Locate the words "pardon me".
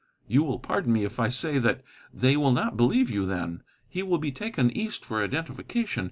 0.57-1.03